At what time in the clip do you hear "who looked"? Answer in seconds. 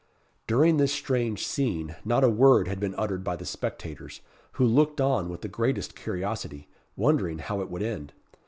4.53-4.99